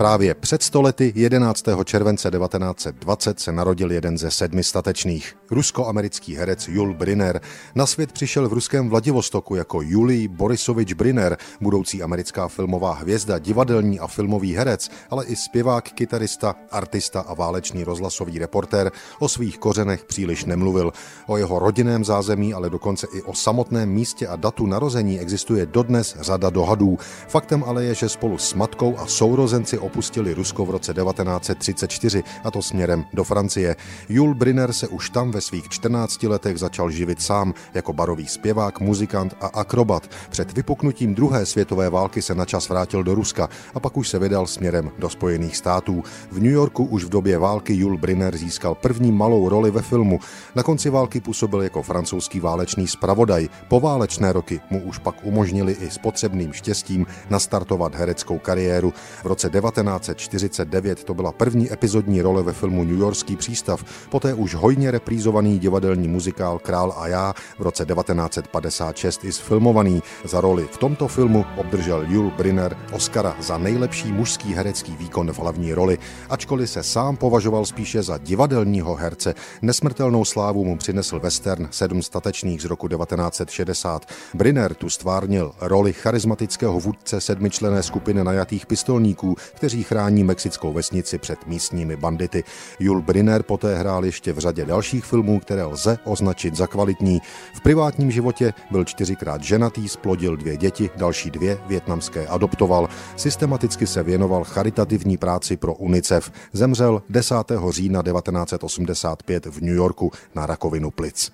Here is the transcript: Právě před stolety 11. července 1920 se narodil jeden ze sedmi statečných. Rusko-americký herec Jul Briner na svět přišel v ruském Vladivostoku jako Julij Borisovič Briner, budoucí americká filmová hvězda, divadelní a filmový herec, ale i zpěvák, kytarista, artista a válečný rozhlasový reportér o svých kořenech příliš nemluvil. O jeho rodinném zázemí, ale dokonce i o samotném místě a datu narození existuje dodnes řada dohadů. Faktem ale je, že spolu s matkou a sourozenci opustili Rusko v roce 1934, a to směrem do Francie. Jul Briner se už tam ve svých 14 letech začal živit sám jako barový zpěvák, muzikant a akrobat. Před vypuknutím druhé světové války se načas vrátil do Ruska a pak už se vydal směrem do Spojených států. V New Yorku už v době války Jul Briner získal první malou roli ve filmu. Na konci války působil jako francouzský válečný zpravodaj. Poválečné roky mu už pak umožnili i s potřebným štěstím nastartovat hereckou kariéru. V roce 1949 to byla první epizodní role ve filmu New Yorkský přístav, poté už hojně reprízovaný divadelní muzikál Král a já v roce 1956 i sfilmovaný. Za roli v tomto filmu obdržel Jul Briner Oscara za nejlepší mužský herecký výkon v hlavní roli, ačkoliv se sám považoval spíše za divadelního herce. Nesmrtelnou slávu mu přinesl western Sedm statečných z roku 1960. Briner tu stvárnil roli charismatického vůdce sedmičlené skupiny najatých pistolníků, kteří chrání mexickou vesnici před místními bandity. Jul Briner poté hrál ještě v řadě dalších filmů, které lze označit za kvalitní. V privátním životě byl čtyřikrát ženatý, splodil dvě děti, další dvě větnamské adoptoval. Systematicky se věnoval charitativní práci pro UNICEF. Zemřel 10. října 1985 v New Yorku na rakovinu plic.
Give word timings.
Právě 0.00 0.34
před 0.34 0.62
stolety 0.62 1.12
11. 1.16 1.64
července 1.84 2.30
1920 2.30 3.40
se 3.40 3.52
narodil 3.52 3.92
jeden 3.92 4.18
ze 4.18 4.30
sedmi 4.30 4.64
statečných. 4.64 5.36
Rusko-americký 5.50 6.36
herec 6.36 6.68
Jul 6.68 6.94
Briner 6.94 7.40
na 7.74 7.86
svět 7.86 8.12
přišel 8.12 8.48
v 8.48 8.52
ruském 8.52 8.88
Vladivostoku 8.88 9.54
jako 9.54 9.82
Julij 9.82 10.28
Borisovič 10.28 10.92
Briner, 10.92 11.36
budoucí 11.60 12.02
americká 12.02 12.48
filmová 12.48 12.94
hvězda, 12.94 13.38
divadelní 13.38 14.00
a 14.00 14.06
filmový 14.06 14.54
herec, 14.56 14.90
ale 15.10 15.24
i 15.24 15.36
zpěvák, 15.36 15.84
kytarista, 15.84 16.54
artista 16.70 17.20
a 17.20 17.34
válečný 17.34 17.84
rozhlasový 17.84 18.38
reportér 18.38 18.92
o 19.18 19.28
svých 19.28 19.58
kořenech 19.58 20.04
příliš 20.04 20.44
nemluvil. 20.44 20.92
O 21.26 21.36
jeho 21.36 21.58
rodinném 21.58 22.04
zázemí, 22.04 22.54
ale 22.54 22.70
dokonce 22.70 23.06
i 23.14 23.22
o 23.22 23.34
samotném 23.34 23.88
místě 23.88 24.26
a 24.26 24.36
datu 24.36 24.66
narození 24.66 25.20
existuje 25.20 25.66
dodnes 25.66 26.16
řada 26.20 26.50
dohadů. 26.50 26.98
Faktem 27.28 27.64
ale 27.66 27.84
je, 27.84 27.94
že 27.94 28.08
spolu 28.08 28.38
s 28.38 28.54
matkou 28.54 28.98
a 28.98 29.06
sourozenci 29.06 29.78
opustili 29.90 30.34
Rusko 30.34 30.64
v 30.64 30.70
roce 30.70 30.94
1934, 30.94 32.22
a 32.44 32.50
to 32.50 32.62
směrem 32.62 33.04
do 33.12 33.24
Francie. 33.24 33.76
Jul 34.08 34.34
Briner 34.34 34.72
se 34.72 34.88
už 34.88 35.10
tam 35.10 35.30
ve 35.30 35.40
svých 35.40 35.68
14 35.68 36.22
letech 36.22 36.58
začal 36.58 36.90
živit 36.90 37.22
sám 37.22 37.54
jako 37.74 37.92
barový 37.92 38.26
zpěvák, 38.26 38.80
muzikant 38.80 39.34
a 39.40 39.46
akrobat. 39.46 40.10
Před 40.30 40.52
vypuknutím 40.52 41.14
druhé 41.14 41.46
světové 41.46 41.90
války 41.90 42.22
se 42.22 42.34
načas 42.34 42.68
vrátil 42.68 43.02
do 43.02 43.14
Ruska 43.14 43.48
a 43.74 43.80
pak 43.80 43.96
už 43.96 44.08
se 44.08 44.18
vydal 44.18 44.46
směrem 44.46 44.90
do 44.98 45.08
Spojených 45.08 45.56
států. 45.56 46.04
V 46.30 46.38
New 46.38 46.52
Yorku 46.52 46.84
už 46.84 47.04
v 47.04 47.08
době 47.08 47.38
války 47.38 47.74
Jul 47.74 47.98
Briner 47.98 48.36
získal 48.36 48.74
první 48.74 49.12
malou 49.12 49.48
roli 49.48 49.70
ve 49.70 49.82
filmu. 49.82 50.20
Na 50.54 50.62
konci 50.62 50.90
války 50.90 51.20
působil 51.20 51.62
jako 51.62 51.82
francouzský 51.82 52.40
válečný 52.40 52.86
zpravodaj. 52.86 53.48
Poválečné 53.68 54.32
roky 54.32 54.60
mu 54.70 54.82
už 54.82 54.98
pak 54.98 55.14
umožnili 55.22 55.72
i 55.72 55.90
s 55.90 55.98
potřebným 55.98 56.52
štěstím 56.52 57.06
nastartovat 57.30 57.94
hereckou 57.94 58.38
kariéru. 58.38 58.92
V 59.22 59.26
roce 59.26 59.50
1949 59.82 61.04
to 61.04 61.14
byla 61.14 61.32
první 61.32 61.72
epizodní 61.72 62.22
role 62.22 62.42
ve 62.42 62.52
filmu 62.52 62.84
New 62.84 62.98
Yorkský 62.98 63.36
přístav, 63.36 63.84
poté 64.10 64.34
už 64.34 64.54
hojně 64.54 64.90
reprízovaný 64.90 65.58
divadelní 65.58 66.08
muzikál 66.08 66.58
Král 66.58 66.94
a 66.96 67.08
já 67.08 67.34
v 67.58 67.62
roce 67.62 67.86
1956 67.86 69.24
i 69.24 69.32
sfilmovaný. 69.32 70.02
Za 70.24 70.40
roli 70.40 70.68
v 70.72 70.76
tomto 70.76 71.08
filmu 71.08 71.44
obdržel 71.56 72.04
Jul 72.08 72.30
Briner 72.36 72.76
Oscara 72.92 73.36
za 73.40 73.58
nejlepší 73.58 74.12
mužský 74.12 74.54
herecký 74.54 74.96
výkon 74.96 75.32
v 75.32 75.38
hlavní 75.38 75.74
roli, 75.74 75.98
ačkoliv 76.28 76.70
se 76.70 76.82
sám 76.82 77.16
považoval 77.16 77.66
spíše 77.66 78.02
za 78.02 78.18
divadelního 78.18 78.94
herce. 78.94 79.34
Nesmrtelnou 79.62 80.24
slávu 80.24 80.64
mu 80.64 80.76
přinesl 80.76 81.20
western 81.20 81.68
Sedm 81.70 82.02
statečných 82.02 82.62
z 82.62 82.64
roku 82.64 82.88
1960. 82.88 84.06
Briner 84.34 84.74
tu 84.74 84.90
stvárnil 84.90 85.52
roli 85.60 85.92
charismatického 85.92 86.80
vůdce 86.80 87.20
sedmičlené 87.20 87.82
skupiny 87.82 88.24
najatých 88.24 88.66
pistolníků, 88.66 89.36
kteří 89.60 89.82
chrání 89.82 90.24
mexickou 90.24 90.72
vesnici 90.72 91.18
před 91.18 91.46
místními 91.46 91.96
bandity. 91.96 92.44
Jul 92.78 93.02
Briner 93.02 93.42
poté 93.42 93.78
hrál 93.78 94.04
ještě 94.04 94.32
v 94.32 94.38
řadě 94.38 94.64
dalších 94.64 95.04
filmů, 95.04 95.40
které 95.40 95.64
lze 95.64 95.98
označit 96.04 96.56
za 96.56 96.66
kvalitní. 96.66 97.20
V 97.54 97.60
privátním 97.60 98.10
životě 98.10 98.52
byl 98.70 98.84
čtyřikrát 98.84 99.42
ženatý, 99.42 99.88
splodil 99.88 100.36
dvě 100.36 100.56
děti, 100.56 100.90
další 100.96 101.30
dvě 101.30 101.58
větnamské 101.66 102.26
adoptoval. 102.26 102.88
Systematicky 103.16 103.86
se 103.86 104.02
věnoval 104.02 104.44
charitativní 104.44 105.16
práci 105.16 105.56
pro 105.56 105.74
UNICEF. 105.74 106.32
Zemřel 106.52 107.02
10. 107.08 107.34
října 107.70 108.02
1985 108.02 109.46
v 109.46 109.60
New 109.60 109.74
Yorku 109.74 110.12
na 110.34 110.46
rakovinu 110.46 110.90
plic. 110.90 111.32